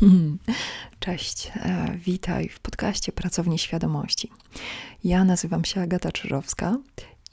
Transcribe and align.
Cześć, 1.00 1.52
e, 1.56 1.98
witaj 1.98 2.48
w 2.48 2.60
podcaście 2.60 3.12
Pracowni 3.12 3.58
Świadomości. 3.58 4.30
Ja 5.04 5.24
nazywam 5.24 5.64
się 5.64 5.80
Agata 5.80 6.12
Czyżowska 6.12 6.76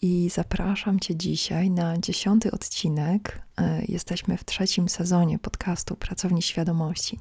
i 0.02 0.30
zapraszam 0.30 1.00
Cię 1.00 1.16
dzisiaj 1.16 1.70
na 1.70 1.98
dziesiąty 1.98 2.52
odcinek. 2.52 3.42
E, 3.58 3.86
jesteśmy 3.88 4.38
w 4.38 4.46
trzecim 4.46 4.90
sezonie 4.90 5.40
podcastu 5.40 5.96
Pracowni 5.96 6.42
Świadomości. 6.42 7.20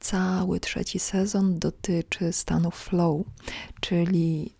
Cały 0.00 0.60
trzeci 0.60 0.98
sezon 0.98 1.58
dotyczy 1.58 2.32
stanu 2.32 2.70
flow, 2.70 3.26
czyli 3.80 4.54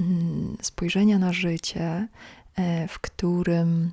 mm, 0.00 0.56
spojrzenia 0.62 1.18
na 1.18 1.32
życie, 1.32 2.08
e, 2.56 2.88
w 2.88 2.98
którym 2.98 3.92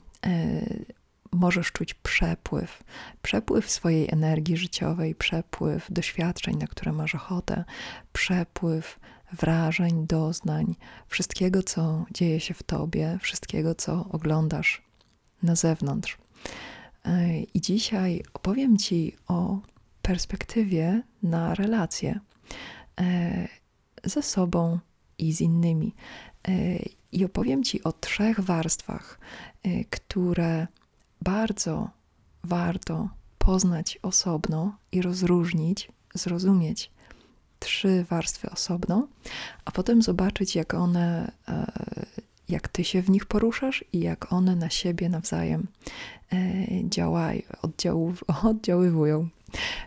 możesz 1.31 1.71
czuć 1.71 1.93
przepływ, 1.93 2.83
przepływ 3.21 3.71
swojej 3.71 4.07
energii 4.11 4.57
życiowej, 4.57 5.15
przepływ 5.15 5.87
doświadczeń, 5.89 6.57
na 6.57 6.67
które 6.67 6.91
masz 6.91 7.15
ochotę, 7.15 7.63
przepływ 8.13 8.99
wrażeń, 9.33 10.07
doznań, 10.07 10.75
wszystkiego, 11.07 11.63
co 11.63 12.05
dzieje 12.13 12.39
się 12.39 12.53
w 12.53 12.63
tobie, 12.63 13.17
wszystkiego, 13.21 13.75
co 13.75 14.05
oglądasz 14.11 14.81
na 15.43 15.55
zewnątrz. 15.55 16.17
I 17.53 17.61
dzisiaj 17.61 18.23
opowiem 18.33 18.77
Ci 18.77 19.15
o 19.27 19.59
perspektywie 20.01 21.01
na 21.23 21.55
relacje 21.55 22.19
e, 22.99 23.47
ze 24.03 24.21
sobą 24.21 24.79
i 25.17 25.33
z 25.33 25.41
innymi. 25.41 25.95
E, 26.47 26.51
I 27.11 27.25
opowiem 27.25 27.63
Ci 27.63 27.83
o 27.83 27.91
trzech 27.91 28.39
warstwach, 28.39 29.19
e, 29.63 29.85
które 29.85 30.67
bardzo 31.21 31.89
warto 32.43 33.09
poznać 33.37 33.99
osobno 34.01 34.77
i 34.91 35.01
rozróżnić, 35.01 35.91
zrozumieć 36.13 36.91
trzy 37.59 38.05
warstwy 38.09 38.49
osobno, 38.49 39.07
a 39.65 39.71
potem 39.71 40.01
zobaczyć, 40.01 40.55
jak 40.55 40.73
one, 40.73 41.31
e, 41.47 41.71
jak 42.49 42.67
ty 42.67 42.83
się 42.83 43.01
w 43.01 43.09
nich 43.09 43.25
poruszasz 43.25 43.85
i 43.93 43.99
jak 43.99 44.33
one 44.33 44.55
na 44.55 44.69
siebie 44.69 45.09
nawzajem 45.09 45.67
e, 46.33 46.89
działają, 46.89 47.41
oddziaływują. 48.43 49.29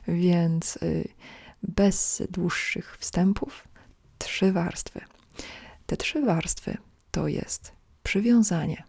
Więc 0.08 0.76
y, 0.76 1.08
bez 1.62 2.22
dłuższych 2.30 2.96
wstępów, 3.00 3.68
trzy 4.18 4.52
warstwy. 4.52 5.00
Te 5.86 5.96
trzy 5.96 6.22
warstwy 6.22 6.76
to 7.10 7.28
jest 7.28 7.72
przywiązanie, 8.02 8.84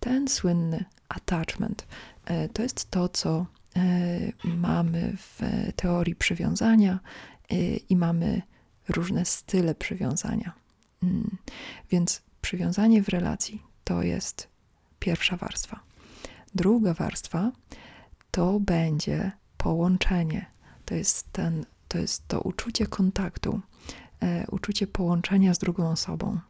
ten 0.00 0.28
słynny 0.28 0.84
attachment 1.10 1.86
e, 2.24 2.48
to 2.48 2.62
jest 2.62 2.90
to, 2.90 3.08
co 3.08 3.46
e, 3.76 3.86
mamy 4.44 5.16
w 5.16 5.40
teorii 5.76 6.14
przywiązania 6.14 6.98
e, 7.50 7.56
i 7.76 7.96
mamy 7.96 8.42
różne 8.88 9.24
style 9.24 9.74
przywiązania. 9.74 10.52
Mm. 11.02 11.36
Więc 11.90 12.22
przywiązanie 12.40 13.02
w 13.02 13.08
relacji 13.08 13.62
to 13.84 14.02
jest 14.02 14.48
pierwsza 14.98 15.36
warstwa. 15.36 15.80
Druga 16.54 16.94
warstwa 16.94 17.52
to 18.30 18.60
będzie 18.60 19.32
połączenie. 19.56 20.46
To 20.84 20.94
jest, 20.94 21.32
ten, 21.32 21.66
to, 21.88 21.98
jest 21.98 22.28
to 22.28 22.40
uczucie 22.40 22.86
kontaktu, 22.86 23.60
uczucie 24.50 24.86
połączenia 24.86 25.54
z 25.54 25.58
drugą 25.58 25.88
osobą. 25.88 26.40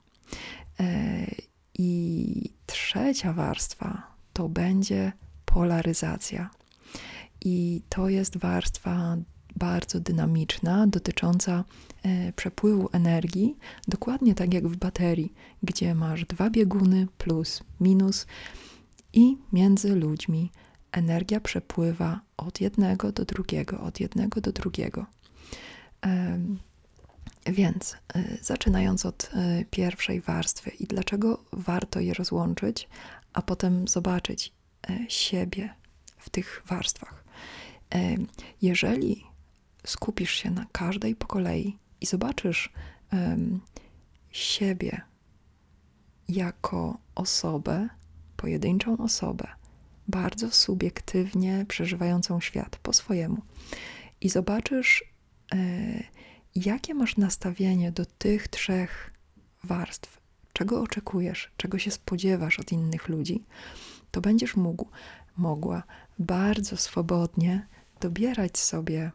I 1.74 2.52
trzecia 2.66 3.32
warstwa 3.32 4.09
to 4.32 4.48
będzie 4.48 5.12
polaryzacja. 5.44 6.50
I 7.44 7.82
to 7.88 8.08
jest 8.08 8.36
warstwa 8.36 9.16
bardzo 9.56 10.00
dynamiczna, 10.00 10.86
dotycząca 10.86 11.64
e, 12.02 12.32
przepływu 12.32 12.88
energii, 12.92 13.56
dokładnie 13.88 14.34
tak 14.34 14.54
jak 14.54 14.68
w 14.68 14.76
baterii, 14.76 15.32
gdzie 15.62 15.94
masz 15.94 16.24
dwa 16.24 16.50
bieguny 16.50 17.06
plus, 17.18 17.62
minus, 17.80 18.26
i 19.12 19.36
między 19.52 19.94
ludźmi 19.94 20.50
energia 20.92 21.40
przepływa 21.40 22.20
od 22.36 22.60
jednego 22.60 23.12
do 23.12 23.24
drugiego, 23.24 23.80
od 23.80 24.00
jednego 24.00 24.40
do 24.40 24.52
drugiego. 24.52 25.06
Więc 27.46 27.96
e, 28.14 28.24
zaczynając 28.42 29.06
od 29.06 29.30
e, 29.34 29.64
pierwszej 29.70 30.20
warstwy 30.20 30.70
i 30.70 30.86
dlaczego 30.86 31.44
warto 31.52 32.00
je 32.00 32.14
rozłączyć, 32.14 32.88
a 33.32 33.42
potem 33.42 33.88
zobaczyć 33.88 34.52
e, 34.90 34.98
siebie 35.08 35.74
w 36.18 36.30
tych 36.30 36.62
warstwach. 36.66 37.24
Jeżeli 38.62 39.24
skupisz 39.86 40.30
się 40.30 40.50
na 40.50 40.66
każdej 40.72 41.14
po 41.16 41.26
kolei 41.26 41.78
i 42.00 42.06
zobaczysz 42.06 42.72
siebie 44.30 45.00
jako 46.28 46.98
osobę, 47.14 47.88
pojedynczą 48.36 48.96
osobę, 48.98 49.46
bardzo 50.08 50.50
subiektywnie 50.50 51.64
przeżywającą 51.68 52.40
świat 52.40 52.76
po 52.76 52.92
swojemu, 52.92 53.42
i 54.20 54.28
zobaczysz, 54.28 55.04
jakie 56.54 56.94
masz 56.94 57.16
nastawienie 57.16 57.92
do 57.92 58.06
tych 58.06 58.48
trzech 58.48 59.12
warstw, 59.64 60.19
czego 60.60 60.82
oczekujesz, 60.82 61.50
czego 61.56 61.78
się 61.78 61.90
spodziewasz 61.90 62.60
od 62.60 62.72
innych 62.72 63.08
ludzi, 63.08 63.44
to 64.10 64.20
będziesz 64.20 64.56
mógł, 64.56 64.86
mogła 65.36 65.82
bardzo 66.18 66.76
swobodnie 66.76 67.66
dobierać 68.00 68.58
sobie 68.58 69.10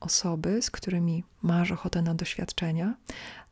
osoby, 0.00 0.62
z 0.62 0.70
którymi 0.70 1.24
masz 1.42 1.70
ochotę 1.70 2.02
na 2.02 2.14
doświadczenia, 2.14 2.94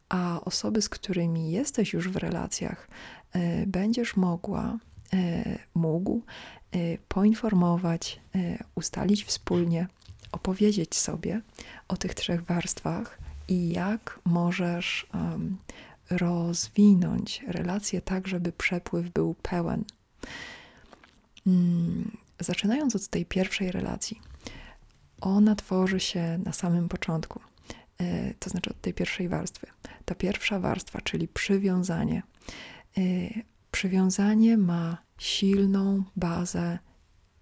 a 0.08 0.40
osoby, 0.40 0.82
z 0.82 0.88
którymi 0.88 1.50
jesteś 1.50 1.92
już 1.92 2.08
w 2.08 2.16
relacjach, 2.16 2.88
y, 3.36 3.66
będziesz 3.66 4.16
mogła, 4.16 4.78
y, 5.14 5.58
mógł 5.74 6.22
y, 6.74 6.98
poinformować, 7.08 8.20
ustalić 8.74 9.24
wspólnie, 9.24 9.86
opowiedzieć 10.32 10.94
sobie 10.94 11.40
o 11.88 11.96
tych 11.96 12.14
trzech 12.14 12.42
warstwach 12.42 13.18
i 13.48 13.68
jak 13.68 14.20
możesz 14.24 15.06
rozwinąć 16.10 17.44
relacje 17.48 18.02
tak, 18.02 18.28
żeby 18.28 18.52
przepływ 18.52 19.10
był 19.10 19.34
pełen. 19.34 19.84
Hmm, 21.44 22.16
zaczynając 22.40 22.96
od 22.96 23.08
tej 23.08 23.24
pierwszej 23.26 23.70
relacji, 23.70 24.20
ona 25.20 25.54
tworzy 25.54 26.00
się 26.00 26.38
na 26.44 26.52
samym 26.52 26.88
początku, 26.88 27.40
e, 27.98 28.34
to 28.34 28.50
znaczy 28.50 28.70
od 28.70 28.80
tej 28.80 28.94
pierwszej 28.94 29.28
warstwy. 29.28 29.66
Ta 30.04 30.14
pierwsza 30.14 30.60
warstwa, 30.60 31.00
czyli 31.00 31.28
przywiązanie. 31.28 32.22
E, 32.98 33.00
przywiązanie 33.70 34.56
ma 34.56 34.98
silną 35.18 36.02
bazę 36.16 36.78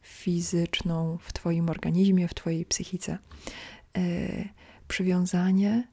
fizyczną 0.03 1.19
w 1.23 1.33
Twoim 1.33 1.69
organizmie, 1.69 2.29
w 2.29 2.35
Twojej 2.35 2.65
psychice. 2.65 3.19
E, 3.97 4.03
przywiązanie 4.89 5.89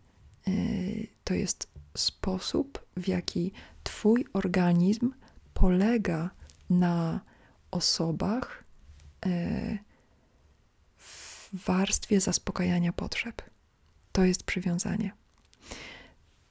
to 1.24 1.34
jest 1.34 1.68
sposób, 2.00 2.86
w 2.98 3.08
jaki 3.08 3.52
Twój 3.84 4.26
organizm 4.34 5.12
polega 5.54 6.30
na 6.70 7.20
osobach 7.72 8.64
e, 9.26 9.78
w 10.98 11.50
warstwie 11.66 12.22
zaspokajania 12.22 12.94
potrzeb. 12.94 13.42
To 14.12 14.24
jest 14.24 14.44
przywiązanie. 14.44 15.12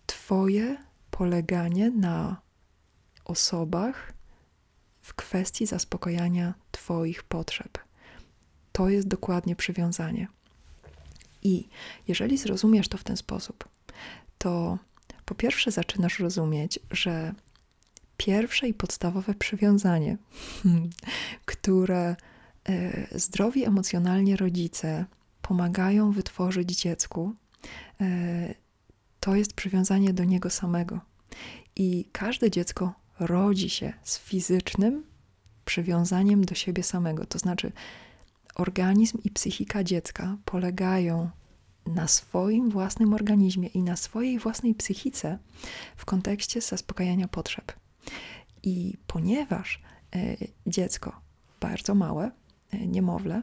Twoje 0.07 0.77
poleganie 1.11 1.91
na 1.91 2.41
osobach 3.25 4.13
w 5.03 5.15
kwestii 5.15 5.67
zaspokajania 5.67 6.55
Twoich 6.71 7.23
potrzeb. 7.23 7.79
To 8.73 8.89
jest 8.89 9.09
dokładnie 9.09 9.57
przywiązanie. 9.57 10.29
I 11.43 11.69
jeżeli 12.09 12.39
zrozumiesz 12.39 12.89
to 12.89 12.99
w 12.99 13.05
ten 13.05 13.17
sposób, 13.17 13.69
to 14.39 14.79
po 15.29 15.35
pierwsze 15.35 15.71
zaczynasz 15.71 16.19
rozumieć, 16.19 16.79
że 16.91 17.35
pierwsze 18.17 18.69
i 18.69 18.75
podstawowe 18.75 19.35
przywiązanie, 19.35 20.17
które 21.53 22.17
e, 22.69 23.19
zdrowi 23.19 23.65
emocjonalnie 23.65 24.37
rodzice 24.37 25.05
pomagają 25.43 26.13
wytworzyć 26.13 26.81
dziecku, 26.81 27.35
e, 28.01 28.55
to 29.21 29.35
jest 29.35 29.53
przywiązanie 29.53 30.13
do 30.13 30.25
niego 30.25 30.51
samego. 30.51 31.01
I 31.77 32.09
każde 32.13 32.51
dziecko 32.51 32.95
rodzi 33.21 33.71
się 33.71 33.93
z 34.03 34.19
fizycznym 34.19 35.05
przywiązaniem 35.65 36.45
do 36.45 36.55
siebie 36.55 36.83
samego. 36.83 37.27
To 37.27 37.39
znaczy, 37.39 37.73
organizm 38.55 39.19
i 39.25 39.31
psychika 39.31 39.85
dziecka 39.85 40.37
polegają 40.45 41.31
na 41.89 42.09
swoim 42.09 42.71
własnym 42.71 43.15
organizmie 43.15 43.69
i 43.69 43.83
na 43.83 43.97
swojej 43.97 44.39
własnej 44.39 44.75
psychice 44.75 45.39
w 45.97 46.05
kontekście 46.05 46.61
zaspokajania 46.61 47.29
potrzeb. 47.29 47.73
I 48.63 48.97
ponieważ 49.07 49.83
e, 50.15 50.37
dziecko 50.67 51.21
bardzo 51.61 51.95
małe, 51.95 52.31
e, 52.71 52.87
niemowlę, 52.87 53.43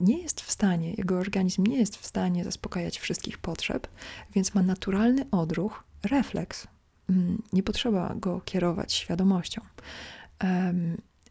nie 0.00 0.22
jest 0.22 0.40
w 0.40 0.50
stanie, 0.50 0.94
jego 0.94 1.18
organizm 1.18 1.66
nie 1.66 1.78
jest 1.78 1.96
w 1.96 2.06
stanie 2.06 2.44
zaspokajać 2.44 2.98
wszystkich 2.98 3.38
potrzeb, 3.38 3.88
więc 4.34 4.54
ma 4.54 4.62
naturalny 4.62 5.30
odruch, 5.30 5.84
refleks. 6.02 6.66
Mm, 7.10 7.42
nie 7.52 7.62
potrzeba 7.62 8.14
go 8.14 8.40
kierować 8.40 8.92
świadomością. 8.92 9.60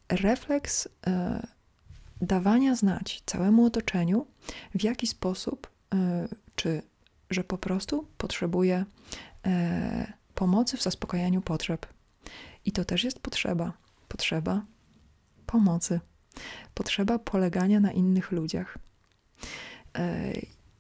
Refleks 0.09 0.88
e, 1.07 1.47
dawania 2.22 2.75
znać 2.75 3.24
całemu 3.25 3.66
otoczeniu, 3.66 4.25
w 4.75 4.84
jaki 4.84 5.08
sposób, 5.08 5.68
e, 5.94 6.28
czy 6.56 6.81
że 7.30 7.44
po 7.44 7.58
prostu 7.58 8.08
potrzebuje 8.18 8.86
e, 9.46 10.14
pomocy 10.36 10.78
w 10.78 10.84
zaspokajaniu 10.84 11.42
potrzeb. 11.42 11.86
I 12.66 12.72
to 12.72 12.86
też 12.86 13.04
jest 13.04 13.19
potrzeba. 13.19 13.74
Potrzeba 14.08 14.66
pomocy, 15.46 16.00
potrzeba 16.74 17.19
polegania 17.19 17.80
na 17.80 17.92
innych 17.92 18.31
ludziach. 18.31 18.78
E, 19.96 20.34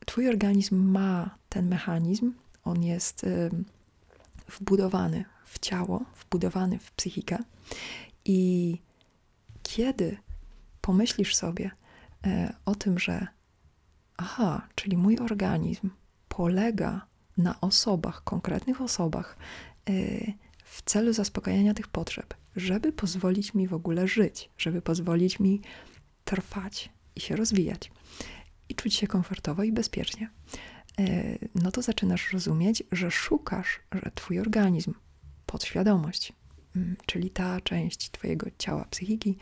twój 0.05 0.29
organizm 0.29 0.75
ma 0.75 1.37
ten 1.49 1.67
mechanizm, 1.67 2.33
on 2.63 2.83
jest 2.83 3.25
wbudowany 4.47 5.25
w 5.45 5.59
ciało, 5.59 6.05
wbudowany 6.15 6.79
w 6.79 6.91
psychikę. 6.91 7.37
I 8.25 8.77
kiedy 9.63 10.17
pomyślisz 10.87 11.35
sobie 11.35 11.71
e, 12.25 12.53
o 12.65 12.75
tym, 12.75 12.99
że 12.99 13.27
aha, 14.17 14.67
czyli 14.75 14.97
mój 14.97 15.17
organizm 15.17 15.89
polega 16.27 17.05
na 17.37 17.61
osobach, 17.61 18.23
konkretnych 18.23 18.81
osobach, 18.81 19.37
e, 19.89 19.93
w 20.63 20.81
celu 20.81 21.13
zaspokajania 21.13 21.73
tych 21.73 21.87
potrzeb, 21.87 22.33
żeby 22.55 22.91
pozwolić 22.91 23.53
mi 23.53 23.67
w 23.67 23.73
ogóle 23.73 24.07
żyć, 24.07 24.49
żeby 24.57 24.81
pozwolić 24.81 25.39
mi 25.39 25.61
trwać 26.23 26.89
i 27.15 27.19
się 27.19 27.35
rozwijać 27.35 27.91
i 28.69 28.75
czuć 28.75 28.95
się 28.95 29.07
komfortowo 29.07 29.63
i 29.63 29.71
bezpiecznie, 29.71 30.29
e, 30.99 31.37
no 31.55 31.71
to 31.71 31.81
zaczynasz 31.81 32.33
rozumieć, 32.33 32.83
że 32.91 33.11
szukasz, 33.11 33.79
że 33.91 34.11
twój 34.15 34.39
organizm, 34.39 34.93
podświadomość, 35.45 36.33
mm, 36.75 36.95
czyli 37.05 37.29
ta 37.29 37.61
część 37.61 38.11
twojego 38.11 38.47
ciała, 38.57 38.85
psychiki, 38.85 39.37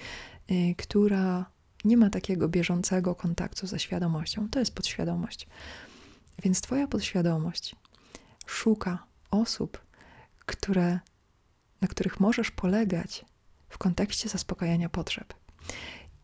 która 0.77 1.45
nie 1.85 1.97
ma 1.97 2.09
takiego 2.09 2.49
bieżącego 2.49 3.15
kontaktu 3.15 3.67
ze 3.67 3.79
świadomością. 3.79 4.49
To 4.49 4.59
jest 4.59 4.75
podświadomość. 4.75 5.47
Więc 6.43 6.61
Twoja 6.61 6.87
podświadomość 6.87 7.75
szuka 8.45 9.03
osób, 9.31 9.81
które, 10.45 10.99
na 11.81 11.87
których 11.87 12.19
możesz 12.19 12.51
polegać 12.51 13.25
w 13.69 13.77
kontekście 13.77 14.29
zaspokajania 14.29 14.89
potrzeb. 14.89 15.33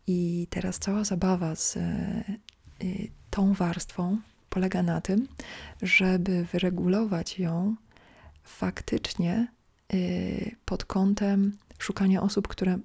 I 0.06 0.46
teraz 0.50 0.78
cała 0.78 1.04
zabawa 1.04 1.56
z 1.56 1.76
y, 1.76 3.10
tą 3.30 3.54
warstwą 3.54 4.18
polega 4.50 4.82
na 4.82 5.00
tym, 5.00 5.28
żeby 5.82 6.44
wyregulować 6.52 7.38
ją 7.38 7.76
faktycznie 8.42 9.48
y, 9.94 10.56
pod 10.64 10.84
kątem 10.84 11.58
szukania 11.78 12.22
osób, 12.22 12.48
które, 12.48 12.78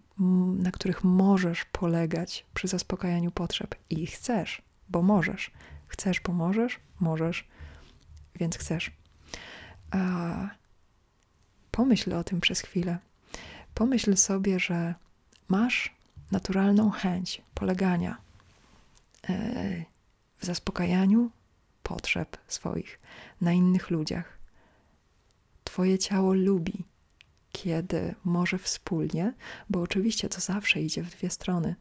na 0.57 0.71
których 0.71 1.03
możesz 1.03 1.65
polegać 1.65 2.45
przy 2.53 2.67
zaspokajaniu 2.67 3.31
potrzeb 3.31 3.75
i 3.89 4.07
chcesz, 4.07 4.61
bo 4.89 5.01
możesz. 5.01 5.51
Chcesz, 5.87 6.21
bo 6.21 6.33
możesz, 6.33 6.79
możesz, 6.99 7.47
więc 8.35 8.57
chcesz. 8.57 8.91
A 9.91 9.99
pomyśl 11.71 12.13
o 12.13 12.23
tym 12.23 12.41
przez 12.41 12.61
chwilę. 12.61 12.97
Pomyśl 13.73 14.15
sobie, 14.15 14.59
że 14.59 14.95
masz 15.47 15.95
naturalną 16.31 16.89
chęć 16.89 17.41
polegania 17.53 18.17
e, 19.29 19.85
w 20.37 20.45
zaspokajaniu 20.45 21.31
potrzeb 21.83 22.37
swoich 22.47 22.99
na 23.41 23.53
innych 23.53 23.89
ludziach. 23.89 24.37
Twoje 25.63 25.99
ciało 25.99 26.33
lubi 26.33 26.83
kiedy 27.63 28.15
może 28.25 28.57
wspólnie, 28.57 29.33
bo 29.69 29.81
oczywiście 29.81 30.29
to 30.29 30.41
zawsze 30.41 30.81
idzie 30.81 31.03
w 31.03 31.09
dwie 31.09 31.29
strony. 31.29 31.75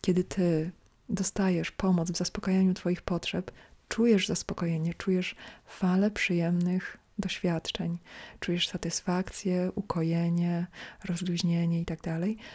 Kiedy 0.00 0.24
ty 0.24 0.70
dostajesz 1.08 1.70
pomoc 1.70 2.10
w 2.10 2.16
zaspokajaniu 2.16 2.74
Twoich 2.74 3.02
potrzeb, 3.02 3.50
czujesz 3.88 4.26
zaspokojenie, 4.26 4.94
czujesz 4.94 5.36
falę 5.66 6.10
przyjemnych 6.10 6.98
doświadczeń, 7.18 7.98
czujesz 8.40 8.68
satysfakcję, 8.68 9.72
ukojenie, 9.74 10.66
rozluźnienie 11.04 11.78
itd. 11.78 12.20
Tak 12.20 12.46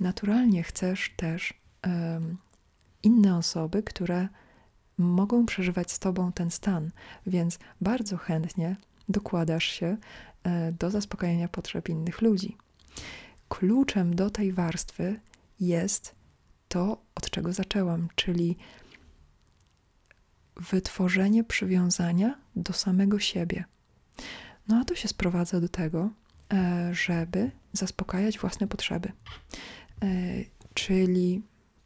Naturalnie 0.00 0.62
chcesz 0.62 1.14
też 1.16 1.54
um, 1.86 2.36
inne 3.02 3.36
osoby, 3.36 3.82
które 3.82 4.28
mogą 4.98 5.46
przeżywać 5.46 5.92
z 5.92 5.98
Tobą 5.98 6.32
ten 6.32 6.50
stan, 6.50 6.90
więc 7.26 7.58
bardzo 7.80 8.16
chętnie 8.16 8.76
dokładasz 9.10 9.64
się 9.64 9.96
E, 10.44 10.72
do 10.72 10.90
zaspokajania 10.90 11.48
potrzeb 11.48 11.88
innych 11.88 12.22
ludzi. 12.22 12.56
Kluczem 13.48 14.14
do 14.14 14.30
tej 14.30 14.52
warstwy 14.52 15.20
jest 15.60 16.14
to, 16.68 17.02
od 17.14 17.30
czego 17.30 17.52
zaczęłam, 17.52 18.08
czyli 18.14 18.56
wytworzenie 20.56 21.44
przywiązania 21.44 22.38
do 22.56 22.72
samego 22.72 23.18
siebie. 23.18 23.64
No 24.68 24.76
a 24.76 24.84
to 24.84 24.94
się 24.94 25.08
sprowadza 25.08 25.60
do 25.60 25.68
tego, 25.68 26.10
e, 26.52 26.90
żeby 26.94 27.50
zaspokajać 27.72 28.38
własne 28.38 28.66
potrzeby. 28.66 29.12
E, 30.02 30.06
czyli 30.74 31.42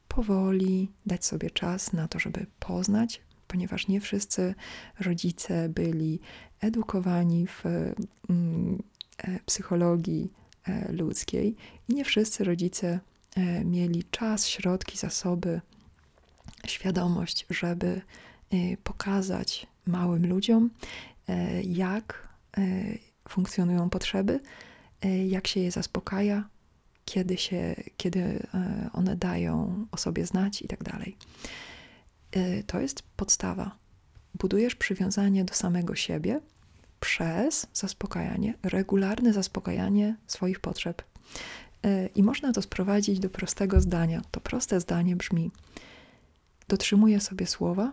powoli 0.08 0.92
dać 1.06 1.24
sobie 1.24 1.50
czas 1.50 1.92
na 1.92 2.08
to, 2.08 2.18
żeby 2.18 2.46
poznać, 2.58 3.20
ponieważ 3.54 3.88
nie 3.88 4.00
wszyscy 4.00 4.54
rodzice 5.00 5.68
byli 5.68 6.20
edukowani 6.60 7.46
w 7.46 7.64
mm, 8.30 8.82
e, 9.18 9.38
psychologii 9.46 10.32
e, 10.68 10.92
ludzkiej 10.92 11.56
i 11.88 11.94
nie 11.94 12.04
wszyscy 12.04 12.44
rodzice 12.44 13.00
e, 13.36 13.64
mieli 13.64 14.04
czas, 14.10 14.48
środki, 14.48 14.98
zasoby, 14.98 15.60
świadomość, 16.66 17.46
żeby 17.50 18.00
pokazać 18.84 19.66
małym 19.86 20.26
ludziom, 20.26 20.70
jak 21.64 22.28
funkcjonują 23.28 23.90
potrzeby, 23.90 24.40
jak 25.26 25.46
się 25.46 25.60
je 25.60 25.70
zaspokaja, 25.70 26.48
kiedy, 27.04 27.36
się, 27.36 27.74
kiedy 27.96 28.46
one 28.92 29.16
dają 29.16 29.86
o 29.90 29.96
sobie 29.96 30.26
znać 30.26 30.62
i 30.62 30.68
tak 30.68 30.82
dalej. 30.82 31.16
To 32.66 32.80
jest 32.80 33.02
podstawa. 33.02 33.76
Budujesz 34.34 34.74
przywiązanie 34.74 35.44
do 35.44 35.54
samego 35.54 35.94
siebie, 35.94 36.40
przez 37.00 37.66
zaspokajanie, 37.72 38.54
regularne 38.62 39.32
zaspokajanie 39.32 40.16
swoich 40.26 40.60
potrzeb. 40.60 41.02
E, 41.82 42.06
I 42.06 42.22
można 42.22 42.52
to 42.52 42.62
sprowadzić 42.62 43.18
do 43.18 43.30
prostego 43.30 43.80
zdania. 43.80 44.22
To 44.30 44.40
proste 44.40 44.80
zdanie 44.80 45.16
brzmi: 45.16 45.50
Dotrzymuję 46.68 47.20
sobie 47.20 47.46
słowa 47.46 47.92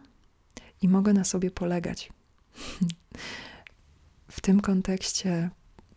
i 0.81 0.87
mogę 0.87 1.13
na 1.13 1.23
sobie 1.23 1.51
polegać. 1.51 2.09
w 4.27 4.41
tym 4.41 4.61
kontekście 4.61 5.49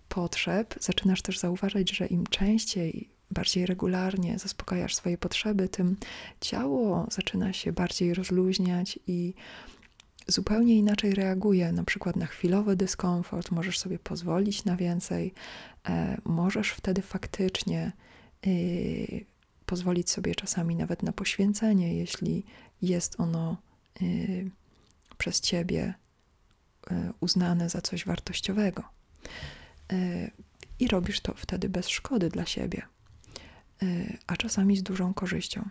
potrzeb 0.08 0.74
zaczynasz 0.80 1.22
też 1.22 1.38
zauważać, 1.38 1.90
że 1.90 2.06
im 2.06 2.26
częściej, 2.26 3.08
bardziej 3.34 3.66
regularnie 3.66 4.38
zaspokajasz 4.38 4.94
swoje 4.94 5.18
potrzeby, 5.18 5.68
tym 5.68 5.96
ciało 6.40 7.06
zaczyna 7.10 7.52
się 7.52 7.72
bardziej 7.72 8.14
rozluźniać 8.14 8.98
i 9.06 9.34
zupełnie 10.26 10.76
inaczej 10.76 11.14
reaguje, 11.14 11.72
na 11.72 11.84
przykład 11.84 12.16
na 12.16 12.26
chwilowy 12.26 12.76
dyskomfort, 12.76 13.50
możesz 13.50 13.78
sobie 13.78 13.98
pozwolić 13.98 14.64
na 14.64 14.76
więcej, 14.76 15.34
e, 15.88 16.20
możesz 16.24 16.70
wtedy 16.70 17.02
faktycznie 17.02 17.92
y, 18.46 19.24
pozwolić 19.66 20.10
sobie 20.10 20.34
czasami 20.34 20.76
nawet 20.76 21.02
na 21.02 21.12
poświęcenie, 21.12 21.94
jeśli 21.94 22.44
jest 22.82 23.20
ono 23.20 23.56
y, 24.02 24.50
przez 25.18 25.40
ciebie 25.40 25.94
y, 26.90 26.94
uznane 27.20 27.68
za 27.68 27.80
coś 27.80 28.04
wartościowego. 28.04 28.82
I 30.78 30.88
robisz 30.88 31.20
to 31.20 31.34
wtedy 31.36 31.68
bez 31.68 31.88
szkody 31.88 32.28
dla 32.28 32.46
siebie, 32.46 32.82
a 34.26 34.36
czasami 34.36 34.76
z 34.76 34.82
dużą 34.82 35.14
korzyścią. 35.14 35.68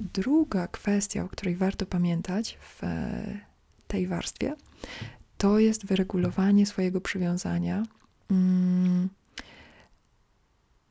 Druga 0.00 0.68
kwestia, 0.68 1.24
o 1.24 1.28
której 1.28 1.56
warto 1.56 1.86
pamiętać 1.86 2.58
w 2.60 2.84
e, 2.84 3.40
tej 3.86 4.06
warstwie, 4.06 4.56
to 5.38 5.58
jest 5.58 5.86
wyregulowanie 5.86 6.66
swojego 6.66 7.00
przywiązania 7.00 7.82
mm, 8.30 9.08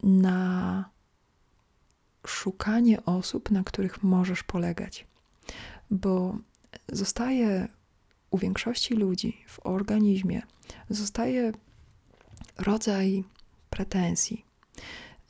na 0.03 0.89
szukanie 2.27 3.05
osób, 3.05 3.51
na 3.51 3.63
których 3.63 4.03
możesz 4.03 4.43
polegać. 4.43 5.07
Bo 5.91 6.37
zostaje 6.91 7.67
u 8.29 8.37
większości 8.37 8.93
ludzi 8.93 9.43
w 9.47 9.59
organizmie, 9.65 10.41
zostaje 10.89 11.51
rodzaj 12.57 13.23
pretensji. 13.69 14.45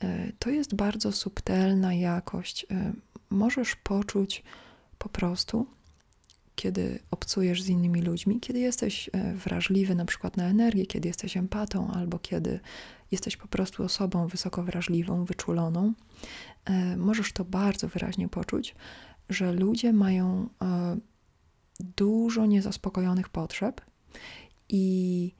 E, 0.02 0.32
to 0.38 0.50
jest 0.50 0.74
bardzo 0.74 1.12
subtelna 1.12 1.94
jakość. 1.94 2.66
E, 2.70 2.92
możesz 3.30 3.76
poczuć 3.76 4.42
po 4.98 5.08
prostu, 5.08 5.66
kiedy 6.54 6.98
obcujesz 7.10 7.62
z 7.62 7.68
innymi 7.68 8.02
ludźmi, 8.02 8.40
kiedy 8.40 8.58
jesteś 8.58 9.10
e, 9.12 9.34
wrażliwy 9.34 9.94
na 9.94 10.04
przykład 10.04 10.36
na 10.36 10.44
energię, 10.44 10.86
kiedy 10.86 11.08
jesteś 11.08 11.36
empatą, 11.36 11.90
albo 11.90 12.18
kiedy 12.18 12.60
jesteś 13.10 13.36
po 13.36 13.48
prostu 13.48 13.82
osobą 13.82 14.26
wysoko 14.26 14.62
wrażliwą, 14.62 15.24
wyczuloną, 15.24 15.92
możesz 16.96 17.32
to 17.32 17.44
bardzo 17.44 17.88
wyraźnie 17.88 18.28
poczuć, 18.28 18.74
że 19.28 19.52
ludzie 19.52 19.92
mają 19.92 20.48
dużo 21.80 22.46
niezaspokojonych 22.46 23.28
potrzeb 23.28 23.80
i 24.68 25.32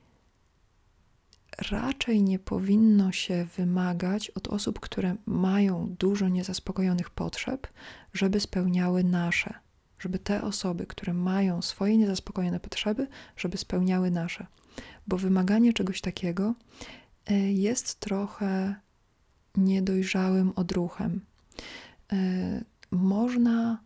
raczej 1.71 2.23
nie 2.23 2.39
powinno 2.39 3.11
się 3.11 3.47
wymagać 3.57 4.29
od 4.29 4.47
osób, 4.47 4.79
które 4.79 5.15
mają 5.25 5.95
dużo 5.99 6.29
niezaspokojonych 6.29 7.09
potrzeb, 7.09 7.67
żeby 8.13 8.39
spełniały 8.39 9.03
nasze. 9.03 9.53
Żeby 9.99 10.19
te 10.19 10.41
osoby, 10.41 10.85
które 10.85 11.13
mają 11.13 11.61
swoje 11.61 11.97
niezaspokojone 11.97 12.59
potrzeby, 12.59 13.07
żeby 13.37 13.57
spełniały 13.57 14.11
nasze. 14.11 14.47
Bo 15.07 15.17
wymaganie 15.17 15.73
czegoś 15.73 16.01
takiego 16.01 16.53
e, 17.25 17.51
jest 17.51 17.99
trochę 17.99 18.75
niedojrzałym 19.57 20.53
odruchem. 20.55 21.21
E, 22.13 22.17
można 22.91 23.79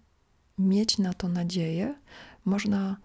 mieć 0.58 0.98
na 0.98 1.14
to 1.14 1.28
nadzieję, 1.28 1.96
można 2.46 2.98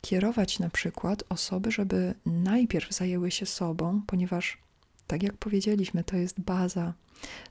kierować 0.00 0.58
na 0.58 0.70
przykład 0.70 1.24
osoby, 1.28 1.70
żeby 1.70 2.14
najpierw 2.26 2.92
zajęły 2.92 3.30
się 3.30 3.46
sobą, 3.46 4.02
ponieważ, 4.06 4.58
tak 5.06 5.22
jak 5.22 5.36
powiedzieliśmy, 5.36 6.04
to 6.04 6.16
jest 6.16 6.40
baza, 6.40 6.94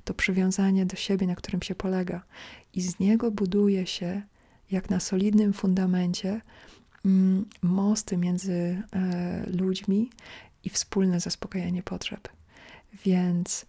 to 0.03 0.13
przywiązanie 0.13 0.85
do 0.85 0.95
siebie, 0.95 1.27
na 1.27 1.35
którym 1.35 1.61
się 1.61 1.75
polega, 1.75 2.23
i 2.73 2.81
z 2.81 2.99
niego 2.99 3.31
buduje 3.31 3.87
się, 3.87 4.21
jak 4.71 4.89
na 4.89 4.99
solidnym 4.99 5.53
fundamencie, 5.53 6.41
mm, 7.05 7.45
mosty 7.61 8.17
między 8.17 8.53
e, 8.93 9.45
ludźmi 9.49 10.09
i 10.63 10.69
wspólne 10.69 11.19
zaspokajanie 11.19 11.83
potrzeb. 11.83 12.29
Więc 13.05 13.65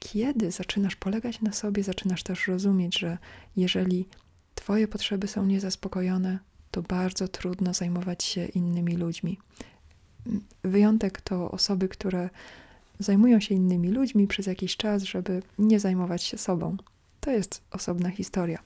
kiedy 0.00 0.50
zaczynasz 0.50 0.96
polegać 0.96 1.40
na 1.40 1.52
sobie, 1.52 1.82
zaczynasz 1.82 2.22
też 2.22 2.46
rozumieć, 2.46 2.98
że 2.98 3.18
jeżeli 3.56 4.06
Twoje 4.54 4.88
potrzeby 4.88 5.28
są 5.28 5.46
niezaspokojone, 5.46 6.38
to 6.74 6.82
bardzo 6.82 7.28
trudno 7.28 7.74
zajmować 7.74 8.24
się 8.24 8.46
innymi 8.46 8.96
ludźmi. 8.96 9.38
Wyjątek 10.62 11.20
to 11.20 11.50
osoby, 11.50 11.88
które 11.88 12.30
zajmują 12.98 13.40
się 13.40 13.54
innymi 13.54 13.88
ludźmi 13.88 14.26
przez 14.26 14.46
jakiś 14.46 14.76
czas, 14.76 15.02
żeby 15.02 15.42
nie 15.58 15.80
zajmować 15.80 16.22
się 16.22 16.38
sobą. 16.38 16.76
To 17.20 17.30
jest 17.30 17.62
osobna 17.70 18.10
historia. 18.10 18.58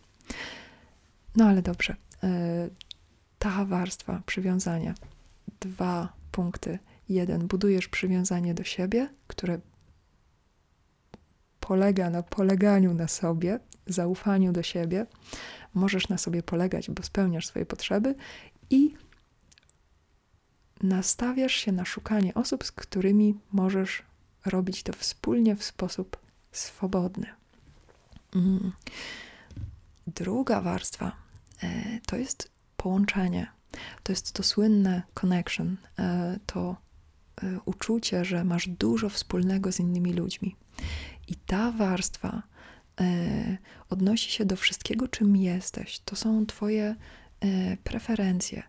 No 1.37 1.45
ale 1.45 1.63
dobrze. 1.63 1.97
E, 2.23 2.69
ta 3.39 3.65
warstwa 3.65 4.23
przywiązania. 4.27 4.95
Dwa 5.61 6.13
punkty. 6.33 6.79
Jeden, 7.09 7.47
budujesz 7.47 7.89
przywiązanie 7.89 8.55
do 8.55 8.65
siebie, 8.65 9.09
które 9.27 9.61
polega 11.61 12.11
na 12.11 12.23
poleganiu 12.23 12.95
na 12.95 13.09
sobie, 13.09 13.59
zaufaniu 13.87 14.53
do 14.53 14.63
siebie 14.63 15.07
możesz 15.75 16.09
na 16.09 16.19
sobie 16.19 16.43
polegać, 16.43 16.91
bo 16.91 17.03
spełniasz 17.03 17.47
swoje 17.47 17.67
potrzeby 17.67 18.15
i 18.71 18.95
nastawiasz 20.83 21.53
się 21.53 21.73
na 21.73 21.85
szukanie 21.85 22.35
osób, 22.35 22.65
z 22.65 22.73
którymi 22.73 23.35
możesz 23.53 24.03
robić 24.47 24.83
to 24.83 24.93
wspólnie 24.93 25.57
w 25.57 25.65
sposób 25.65 26.17
swobodny. 26.53 27.27
Mm. 28.35 28.73
Druga 30.07 30.61
warstwa 30.61 31.13
e, 31.63 32.01
to 32.07 32.17
jest 32.17 32.51
połączenie. 32.77 33.47
To 34.03 34.13
jest 34.13 34.33
to 34.33 34.43
słynne 34.43 35.03
connection, 35.15 35.77
e, 35.99 36.39
to 36.47 36.77
e, 37.43 37.61
uczucie, 37.65 38.25
że 38.25 38.45
masz 38.45 38.69
dużo 38.69 39.09
wspólnego 39.09 39.73
z 39.73 39.81
innymi 39.81 40.13
ludźmi. 40.13 40.57
I 41.29 41.35
ta 41.35 41.73
warstwa 41.73 42.43
odnosi 43.91 44.31
się 44.31 44.45
do 44.45 44.57
wszystkiego, 44.57 45.09
czym 45.09 45.37
jesteś. 45.37 45.99
To 45.99 46.17
są 46.17 46.47
Twoje 46.47 46.95
e, 47.41 47.77
preferencje, 47.77 48.63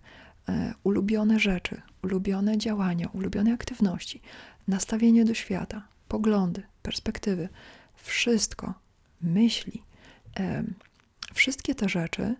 e, 0.49 0.73
ulubione 0.83 1.39
rzeczy, 1.39 1.81
ulubione 2.03 2.57
działania, 2.57 3.09
ulubione 3.13 3.53
aktywności, 3.53 4.21
nastawienie 4.67 5.25
do 5.25 5.33
świata, 5.33 5.87
poglądy, 6.07 6.63
perspektywy, 6.83 7.49
wszystko, 7.95 8.73
myśli. 9.21 9.83
Wszystkie 11.33 11.75
te 11.75 11.89
rzeczy 11.89 12.35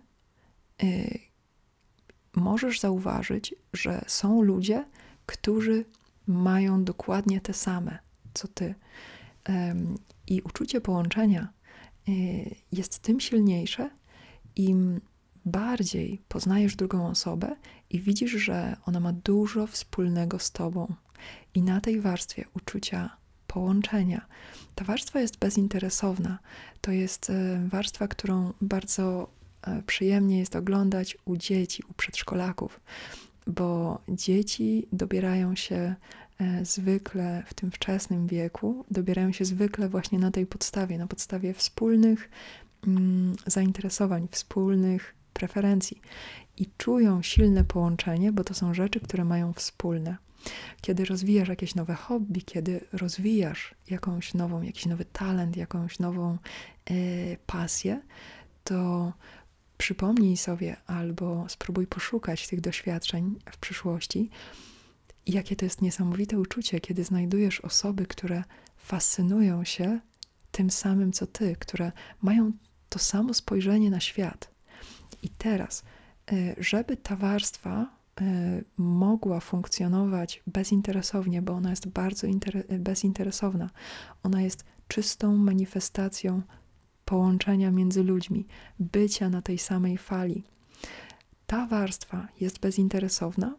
możesz 2.36 2.80
zauważyć, 2.80 3.54
że 3.72 4.04
są 4.06 4.42
ludzie, 4.42 4.84
którzy 5.26 5.84
mają 6.26 6.84
dokładnie 6.84 7.40
te 7.40 7.52
same 7.52 7.98
co 8.34 8.48
ty. 8.48 8.74
I 10.26 10.42
uczucie 10.42 10.80
połączenia 10.80 11.52
jest 12.72 12.98
tym 12.98 13.20
silniejsze, 13.20 13.90
im 14.56 15.00
bardziej 15.44 16.22
poznajesz 16.28 16.76
drugą 16.76 17.06
osobę 17.06 17.56
i 17.90 18.00
widzisz, 18.00 18.32
że 18.32 18.76
ona 18.86 19.00
ma 19.00 19.12
dużo 19.12 19.66
wspólnego 19.66 20.38
z 20.38 20.52
tobą. 20.52 20.94
I 21.54 21.62
na 21.62 21.80
tej 21.80 22.00
warstwie 22.00 22.44
uczucia 22.54 23.16
połączenia, 23.46 24.26
ta 24.74 24.84
warstwa 24.84 25.20
jest 25.20 25.38
bezinteresowna. 25.38 26.38
To 26.80 26.92
jest 26.92 27.30
y, 27.30 27.68
warstwa, 27.68 28.08
którą 28.08 28.52
bardzo 28.60 29.30
y, 29.68 29.82
przyjemnie 29.82 30.38
jest 30.38 30.56
oglądać 30.56 31.16
u 31.24 31.36
dzieci, 31.36 31.82
u 31.90 31.94
przedszkolaków, 31.94 32.80
bo 33.46 34.00
dzieci 34.08 34.86
dobierają 34.92 35.56
się 35.56 35.94
zwykle 36.62 37.42
w 37.46 37.54
tym 37.54 37.70
wczesnym 37.70 38.26
wieku 38.26 38.84
dobierają 38.90 39.32
się 39.32 39.44
zwykle 39.44 39.88
właśnie 39.88 40.18
na 40.18 40.30
tej 40.30 40.46
podstawie, 40.46 40.98
na 40.98 41.06
podstawie 41.06 41.54
wspólnych 41.54 42.30
mm, 42.86 43.34
zainteresowań, 43.46 44.28
wspólnych 44.30 45.14
preferencji 45.32 46.00
i 46.56 46.66
czują 46.78 47.22
silne 47.22 47.64
połączenie, 47.64 48.32
bo 48.32 48.44
to 48.44 48.54
są 48.54 48.74
rzeczy, 48.74 49.00
które 49.00 49.24
mają 49.24 49.52
wspólne. 49.52 50.16
Kiedy 50.80 51.04
rozwijasz 51.04 51.48
jakieś 51.48 51.74
nowe 51.74 51.94
hobby, 51.94 52.42
kiedy 52.42 52.80
rozwijasz 52.92 53.74
jakąś 53.90 54.34
nową, 54.34 54.62
jakiś 54.62 54.86
nowy 54.86 55.04
talent, 55.04 55.56
jakąś 55.56 55.98
nową 55.98 56.38
e, 56.90 56.94
pasję, 57.46 58.00
to 58.64 59.12
przypomnij 59.78 60.36
sobie 60.36 60.76
albo 60.86 61.44
spróbuj 61.48 61.86
poszukać 61.86 62.48
tych 62.48 62.60
doświadczeń 62.60 63.38
w 63.50 63.56
przyszłości 63.56 64.30
i 65.26 65.32
jakie 65.32 65.56
to 65.56 65.64
jest 65.64 65.82
niesamowite 65.82 66.38
uczucie, 66.38 66.80
kiedy 66.80 67.04
znajdujesz 67.04 67.60
osoby, 67.60 68.06
które 68.06 68.44
fascynują 68.76 69.64
się 69.64 70.00
tym 70.50 70.70
samym 70.70 71.12
co 71.12 71.26
ty, 71.26 71.56
które 71.58 71.92
mają 72.22 72.52
to 72.88 72.98
samo 72.98 73.34
spojrzenie 73.34 73.90
na 73.90 74.00
świat. 74.00 74.50
I 75.22 75.28
teraz, 75.28 75.84
y, 76.32 76.54
żeby 76.58 76.96
ta 76.96 77.16
warstwa 77.16 77.96
y, 78.20 78.64
mogła 78.76 79.40
funkcjonować 79.40 80.42
bezinteresownie, 80.46 81.42
bo 81.42 81.52
ona 81.52 81.70
jest 81.70 81.88
bardzo 81.88 82.26
bezinteresowna, 82.78 83.70
ona 84.22 84.42
jest 84.42 84.64
czystą 84.88 85.36
manifestacją 85.36 86.42
połączenia 87.04 87.70
między 87.70 88.02
ludźmi, 88.02 88.46
bycia 88.78 89.28
na 89.28 89.42
tej 89.42 89.58
samej 89.58 89.98
fali. 89.98 90.44
Ta 91.46 91.66
warstwa 91.66 92.28
jest 92.40 92.58
bezinteresowna, 92.60 93.56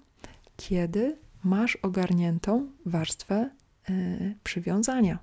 kiedy 0.58 1.18
masz 1.44 1.76
ogarniętą 1.76 2.72
warstwę 2.86 3.50
y, 3.90 4.36
przywiązania. 4.44 5.20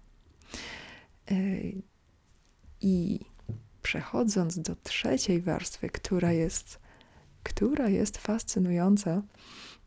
Y, 1.30 1.82
I 2.80 3.20
przechodząc 3.82 4.58
do 4.58 4.76
trzeciej 4.76 5.42
warstwy, 5.42 5.90
która 5.90 6.32
jest, 6.32 6.78
która 7.42 7.88
jest 7.88 8.18
fascynująca, 8.18 9.22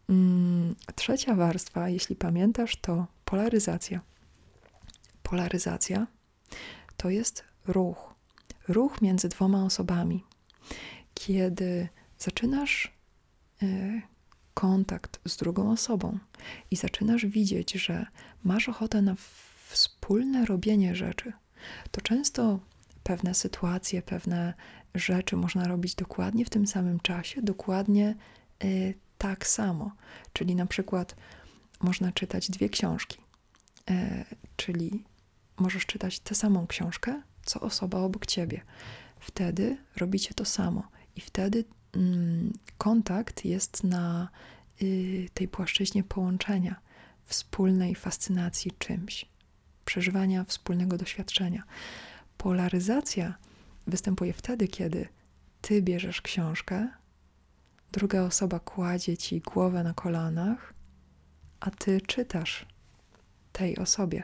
mm, 0.09 0.75
trzecia 0.95 1.35
warstwa, 1.35 1.89
jeśli 1.89 2.15
pamiętasz, 2.15 2.75
to 2.75 3.07
polaryzacja. 3.25 4.01
Polaryzacja 5.23 6.07
to 6.97 7.09
jest 7.09 7.43
ruch. 7.67 8.13
Ruch 8.67 9.01
między 9.01 9.29
dwoma 9.29 9.65
osobami. 9.65 10.23
Kiedy 11.13 11.89
zaczynasz 12.17 12.91
y, 13.63 14.01
kontakt 14.53 15.19
z 15.25 15.37
drugą 15.37 15.71
osobą 15.71 16.17
i 16.71 16.75
zaczynasz 16.75 17.25
widzieć, 17.25 17.71
że 17.73 18.05
masz 18.43 18.69
ochotę 18.69 19.01
na 19.01 19.15
wspólne 19.69 20.45
robienie 20.45 20.95
rzeczy, 20.95 21.33
to 21.91 22.01
często 22.01 22.59
pewne 23.03 23.33
sytuacje, 23.33 24.01
pewne 24.01 24.53
rzeczy 24.95 25.35
można 25.35 25.67
robić 25.67 25.95
dokładnie 25.95 26.45
w 26.45 26.49
tym 26.49 26.67
samym 26.67 26.99
czasie, 26.99 27.41
dokładnie 27.41 28.15
y, 28.63 28.93
tak 29.17 29.47
samo. 29.47 29.91
Czyli 30.33 30.55
na 30.55 30.65
przykład 30.65 31.15
można 31.81 32.11
czytać 32.11 32.51
dwie 32.51 32.69
książki, 32.69 33.17
y, 33.89 34.25
czyli 34.55 35.03
możesz 35.57 35.85
czytać 35.85 36.19
tę 36.19 36.35
samą 36.35 36.67
książkę, 36.67 37.21
co 37.45 37.59
osoba 37.59 37.99
obok 37.99 38.25
ciebie. 38.25 38.61
wtedy 39.19 39.77
robicie 39.97 40.33
to 40.33 40.45
samo 40.45 40.87
i 41.15 41.21
wtedy 41.21 41.65
kontakt 42.77 43.45
jest 43.45 43.83
na 43.83 44.29
y, 44.81 45.27
tej 45.33 45.47
płaszczyźnie 45.47 46.03
połączenia, 46.03 46.81
wspólnej 47.23 47.95
fascynacji 47.95 48.71
czymś, 48.79 49.25
przeżywania 49.85 50.43
wspólnego 50.43 50.97
doświadczenia. 50.97 51.63
Polaryzacja 52.37 53.35
występuje 53.87 54.33
wtedy, 54.33 54.67
kiedy 54.67 55.07
ty 55.61 55.81
bierzesz 55.81 56.21
książkę, 56.21 56.87
druga 57.91 58.21
osoba 58.21 58.59
kładzie 58.59 59.17
ci 59.17 59.39
głowę 59.41 59.83
na 59.83 59.93
kolanach, 59.93 60.73
a 61.59 61.71
ty 61.71 62.01
czytasz 62.01 62.65
tej 63.51 63.77
osobie. 63.77 64.23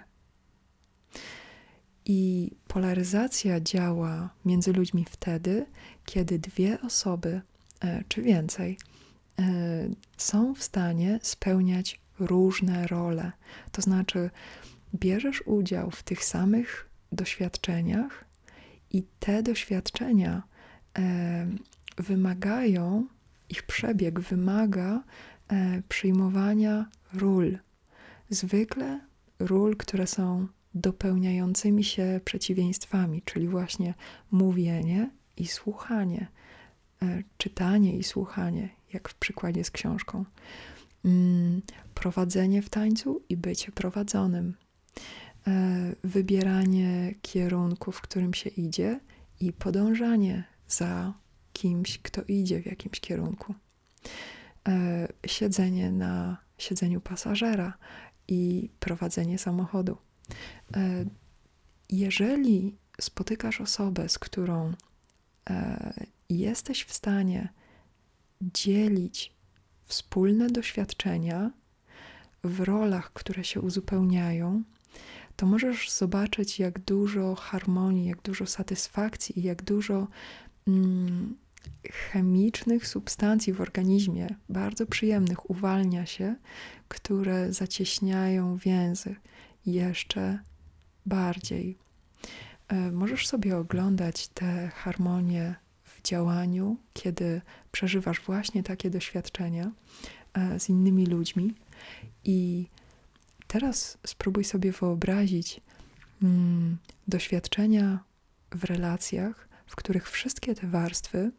I 2.06 2.52
polaryzacja 2.68 3.62
działa 3.62 4.30
między 4.46 4.74
ludźmi 4.74 5.06
wtedy, 5.10 5.66
kiedy 6.06 6.40
dwie 6.40 6.82
osoby 6.82 7.42
czy 8.07 8.22
więcej 8.22 8.77
e, 9.39 9.43
są 10.17 10.55
w 10.55 10.63
stanie 10.63 11.19
spełniać 11.22 12.00
różne 12.19 12.88
role. 12.88 13.31
To 13.72 13.81
znaczy, 13.81 14.29
bierzesz 14.96 15.43
udział 15.46 15.91
w 15.91 16.03
tych 16.03 16.24
samych 16.24 16.89
doświadczeniach, 17.12 18.25
i 18.91 19.03
te 19.19 19.43
doświadczenia 19.43 20.43
e, 20.98 21.48
wymagają, 21.98 23.07
ich 23.50 23.63
przebieg 23.63 24.19
wymaga 24.19 25.03
przyjmowania 25.89 26.89
ról. 27.13 27.57
Zwykle 28.29 29.00
ról, 29.39 29.77
które 29.77 30.07
są 30.07 30.48
dopełniającymi 30.74 31.84
się 31.84 32.22
przeciwieństwami, 32.25 33.22
czyli 33.25 33.48
właśnie 33.48 33.93
mówienie 34.31 35.10
i 35.38 35.48
słuchanie, 35.48 36.27
e, 36.31 36.47
czytanie 37.38 37.98
i 37.98 38.04
słuchanie, 38.04 38.70
jak 38.94 39.10
w 39.10 39.16
przykładzie 39.16 39.63
z 39.63 39.72
książką, 39.72 40.25
mm, 41.06 41.62
prowadzenie 41.94 42.62
w 42.62 42.70
tańcu 42.70 43.22
i 43.30 43.38
bycie 43.38 43.72
prowadzonym, 43.72 44.56
e, 45.48 45.96
wybieranie 46.04 47.16
kierunku, 47.22 47.92
w 47.92 48.01
którym 48.01 48.34
się 48.34 48.50
idzie 48.50 49.00
i 49.39 49.54
podążanie 49.54 50.44
za 50.68 51.13
kimś, 51.54 51.98
kto 51.98 52.22
idzie 52.27 52.62
w 52.62 52.66
jakimś 52.66 53.00
kierunku. 53.00 53.56
E, 54.68 55.08
siedzenie 55.27 55.92
na 55.92 56.38
siedzeniu 56.58 57.01
pasażera 57.01 57.77
i 58.27 58.70
prowadzenie 58.80 59.38
samochodu. 59.38 59.98
E, 60.75 61.06
jeżeli 61.89 62.75
spotykasz 63.01 63.62
osobę, 63.62 64.10
z 64.10 64.20
którą 64.20 64.74
jesteś 66.29 66.84
w 66.84 66.93
stanie 66.93 67.50
dzielić 68.41 69.34
wspólne 69.86 70.48
doświadczenia 70.48 71.51
w 72.43 72.60
rolach, 72.60 73.13
które 73.13 73.43
się 73.43 73.62
uzupełniają, 73.62 74.63
to 75.36 75.46
możesz 75.46 75.91
zobaczyć, 75.91 76.60
jak 76.60 76.79
dużo 76.79 77.36
harmonii, 77.36 78.07
jak 78.07 78.22
dużo 78.22 78.46
satysfakcji 78.46 79.39
i 79.39 79.43
jak 79.43 79.63
dużo 79.63 80.07
mm, 80.67 81.38
chemicznych 81.91 82.88
substancji 82.88 83.53
w 83.53 83.62
organizmie, 83.62 84.27
bardzo 84.50 84.86
przyjemnych, 84.86 85.50
uwalnia 85.50 86.05
się, 86.05 86.36
które 86.88 87.53
zacieśniają 87.53 88.57
więzy 88.57 89.15
jeszcze 89.65 90.39
bardziej. 91.05 91.77
E, 92.67 92.91
możesz 92.91 93.27
sobie 93.27 93.57
oglądać 93.57 94.27
te 94.27 94.67
harmonie 94.67 95.55
działaniu, 96.08 96.78
kiedy 96.94 97.42
przeżywasz 97.72 98.22
właśnie 98.22 98.64
takie 98.64 98.90
doświadczenia 98.90 99.72
e, 100.34 100.60
z 100.60 100.70
innymi 100.70 101.05
ludźmi. 101.05 101.53
I 102.24 102.68
teraz 103.48 103.98
spróbuj 104.08 104.44
sobie 104.44 104.72
wyobrazić 104.72 105.62
mm, 106.24 106.77
doświadczenia 107.08 108.00
w 108.51 108.64
relacjach, 108.64 109.50
w 109.68 109.75
których 109.75 110.10
wszystkie 110.10 110.55
te 110.55 110.68
warstwy 110.68 111.31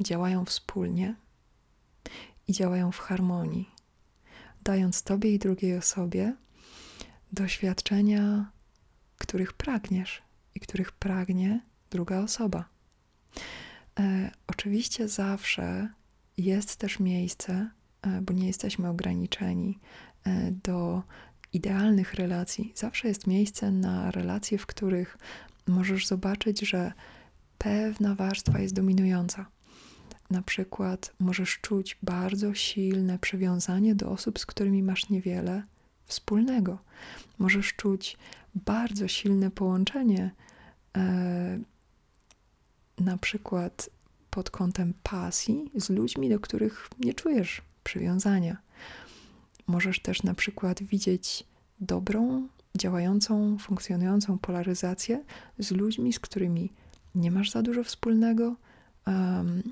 działają 0.00 0.44
wspólnie 0.44 1.14
i 2.48 2.52
działają 2.52 2.92
w 2.92 2.98
harmonii, 2.98 3.70
dając 4.62 5.02
Tobie 5.02 5.34
i 5.34 5.38
drugiej 5.38 5.76
osobie 5.76 6.34
doświadczenia, 7.32 8.50
których 9.18 9.52
pragniesz 9.52 10.22
i 10.54 10.60
których 10.60 10.92
pragnie 10.92 11.60
druga 11.90 12.20
osoba. 12.20 12.64
E, 14.00 14.30
oczywiście 14.46 15.08
zawsze 15.08 15.88
jest 16.36 16.76
też 16.76 17.00
miejsce, 17.00 17.70
e, 18.02 18.20
bo 18.22 18.32
nie 18.32 18.46
jesteśmy 18.46 18.88
ograniczeni 18.88 19.78
e, 20.24 20.50
do 20.50 21.02
idealnych 21.52 22.14
relacji. 22.14 22.72
Zawsze 22.74 23.08
jest 23.08 23.26
miejsce 23.26 23.70
na 23.70 24.10
relacje, 24.10 24.58
w 24.58 24.66
których 24.66 25.18
możesz 25.66 26.06
zobaczyć, 26.06 26.60
że 26.60 26.92
pewna 27.58 28.14
warstwa 28.14 28.58
jest 28.58 28.74
dominująca 28.74 29.46
na 30.30 30.42
przykład 30.42 31.12
możesz 31.20 31.58
czuć 31.60 31.98
bardzo 32.02 32.54
silne 32.54 33.18
przywiązanie 33.18 33.94
do 33.94 34.10
osób, 34.10 34.38
z 34.38 34.46
którymi 34.46 34.82
masz 34.82 35.08
niewiele 35.08 35.62
wspólnego. 36.04 36.78
Możesz 37.38 37.74
czuć 37.74 38.16
bardzo 38.54 39.08
silne 39.08 39.50
połączenie, 39.50 40.30
e, 40.96 41.58
na 42.98 43.18
przykład 43.18 43.90
pod 44.30 44.50
kątem 44.50 44.94
pasji 45.02 45.70
z 45.74 45.90
ludźmi, 45.90 46.28
do 46.28 46.40
których 46.40 46.88
nie 46.98 47.14
czujesz 47.14 47.62
przywiązania. 47.84 48.56
Możesz 49.66 50.00
też 50.00 50.22
na 50.22 50.34
przykład 50.34 50.82
widzieć 50.82 51.44
dobrą, 51.80 52.48
działającą, 52.78 53.58
funkcjonującą 53.58 54.38
polaryzację 54.38 55.24
z 55.58 55.70
ludźmi, 55.70 56.12
z 56.12 56.18
którymi 56.18 56.72
nie 57.14 57.30
masz 57.30 57.50
za 57.50 57.62
dużo 57.62 57.84
wspólnego 57.84 58.56
um, 59.06 59.62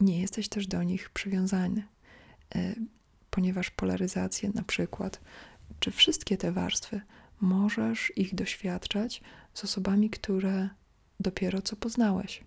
nie 0.00 0.20
jesteś 0.20 0.48
też 0.48 0.66
do 0.66 0.82
nich 0.82 1.10
przywiązany, 1.10 1.82
e, 2.54 2.74
ponieważ 3.30 3.70
polaryzacje, 3.70 4.50
na 4.54 4.62
przykład, 4.62 5.20
czy 5.80 5.90
wszystkie 5.90 6.36
te 6.36 6.52
warstwy, 6.52 7.00
możesz 7.40 8.12
ich 8.16 8.34
doświadczać 8.34 9.22
z 9.54 9.64
osobami, 9.64 10.10
które 10.10 10.68
dopiero 11.20 11.62
co 11.62 11.76
poznałeś. 11.76 12.44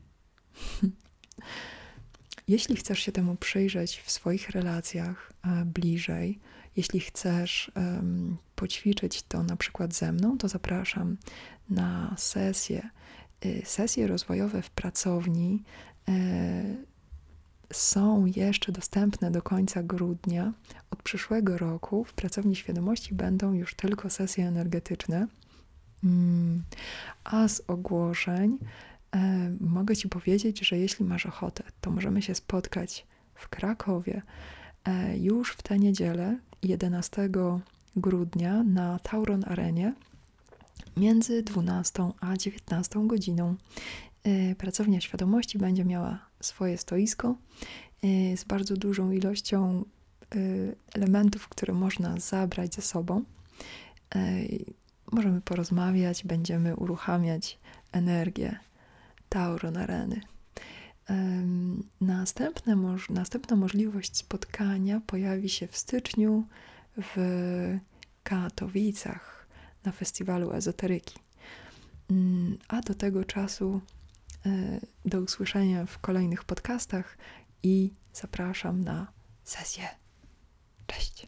Jeśli 2.48 2.76
chcesz 2.76 3.00
się 3.00 3.12
temu 3.12 3.36
przyjrzeć 3.36 4.02
w 4.06 4.12
swoich 4.12 4.50
relacjach 4.50 5.34
e, 5.44 5.66
bliżej, 5.66 6.40
jeśli 6.76 7.00
chcesz 7.00 7.72
poćwiczyć 8.56 9.24
to 9.24 9.44
na 9.44 9.56
przykład 9.56 9.94
ze 9.94 10.12
mną, 10.12 10.38
to 10.38 10.48
zapraszam 10.48 11.18
na 11.70 12.16
sesje, 12.18 12.90
y, 13.46 13.62
sesje 13.66 14.08
rozwojowe 14.08 14.62
w 14.62 14.70
pracowni 14.70 15.64
e, 16.08 16.14
są 17.74 18.26
jeszcze 18.26 18.72
dostępne 18.72 19.32
do 19.32 19.42
końca 19.42 19.84
grudnia. 19.84 20.54
Od 20.92 21.04
przyszłego 21.04 21.58
roku 21.58 22.04
w 22.04 22.14
Pracowni 22.14 22.56
Świadomości 22.56 23.16
będą 23.16 23.54
już 23.54 23.76
tylko 23.76 24.10
sesje 24.10 24.48
energetyczne. 24.48 25.28
Mm, 26.04 26.64
a 27.24 27.48
z 27.48 27.62
ogłoszeń 27.68 28.58
mogę 29.60 29.96
Ci 29.96 30.10
powiedzieć, 30.10 30.60
że 30.60 30.78
jeśli 30.78 31.06
masz 31.06 31.26
ochotę, 31.26 31.64
to 31.82 31.92
możemy 31.92 32.22
się 32.22 32.36
spotkać 32.36 33.06
w 33.36 33.50
Krakowie 33.50 34.22
e, 34.86 35.18
już 35.18 35.54
w 35.54 35.62
tę 35.62 35.80
niedzielę, 35.80 36.40
11 36.64 37.30
grudnia 37.96 38.64
na 38.64 39.00
Tauron 39.00 39.44
Arenie 39.48 39.94
między 40.98 41.44
12 41.44 42.12
a 42.20 42.38
19 42.38 43.08
godziną. 43.08 43.56
E, 44.24 44.56
Pracownia 44.56 45.02
Świadomości 45.02 45.58
będzie 45.58 45.86
miała 45.86 46.20
swoje 46.42 46.78
stoisko 46.78 47.36
z 48.36 48.44
bardzo 48.44 48.78
dużą 48.78 49.12
ilością 49.12 49.86
elementów, 50.94 51.48
które 51.48 51.74
można 51.74 52.20
zabrać 52.20 52.76
ze 52.76 52.82
sobą. 52.82 53.24
Możemy 55.12 55.42
porozmawiać, 55.42 56.24
będziemy 56.24 56.76
uruchamiać 56.76 57.60
energię 57.92 58.60
Tauron 59.30 59.78
Areny. 59.78 60.22
Następne, 62.02 62.98
następna 63.10 63.56
możliwość 63.56 64.18
spotkania 64.18 65.02
pojawi 65.08 65.50
się 65.50 65.68
w 65.68 65.78
styczniu 65.78 66.48
w 66.98 67.16
Katowicach 68.24 69.48
na 69.84 69.92
festiwalu 69.92 70.52
ezoteryki. 70.52 71.20
Mm, 72.10 72.58
a 72.68 72.82
do 72.82 72.96
tego 72.96 73.26
czasu 73.26 73.82
E, 74.46 74.80
do 75.06 75.22
usłyszenia 75.22 75.86
w 75.86 76.00
kolejnych 76.00 76.44
podcastach 76.44 77.18
i 77.64 77.94
zapraszam 78.14 78.84
na 78.84 79.08
sesję. 79.44 79.84
Cześć. 80.88 81.28